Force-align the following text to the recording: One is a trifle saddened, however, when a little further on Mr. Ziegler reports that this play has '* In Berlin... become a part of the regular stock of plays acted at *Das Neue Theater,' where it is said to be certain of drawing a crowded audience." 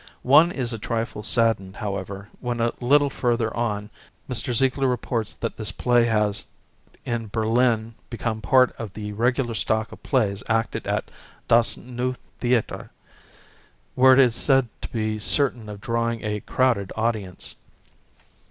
One 0.25 0.51
is 0.51 0.73
a 0.73 0.79
trifle 0.79 1.21
saddened, 1.21 1.75
however, 1.75 2.27
when 2.39 2.59
a 2.59 2.73
little 2.79 3.11
further 3.11 3.55
on 3.55 3.91
Mr. 4.27 4.51
Ziegler 4.51 4.87
reports 4.87 5.35
that 5.35 5.57
this 5.57 5.71
play 5.71 6.05
has 6.05 6.47
'* 6.83 7.05
In 7.15 7.27
Berlin... 7.27 7.93
become 8.09 8.39
a 8.39 8.41
part 8.41 8.75
of 8.79 8.93
the 8.93 9.11
regular 9.13 9.53
stock 9.53 9.91
of 9.91 10.01
plays 10.01 10.41
acted 10.49 10.87
at 10.87 11.11
*Das 11.47 11.77
Neue 11.77 12.15
Theater,' 12.39 12.89
where 13.93 14.13
it 14.13 14.19
is 14.19 14.33
said 14.33 14.69
to 14.81 14.89
be 14.89 15.19
certain 15.19 15.69
of 15.69 15.79
drawing 15.81 16.23
a 16.23 16.39
crowded 16.39 16.91
audience." 16.95 17.57